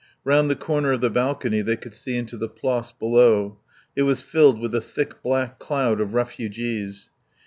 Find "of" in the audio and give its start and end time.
0.93-1.01, 6.01-6.15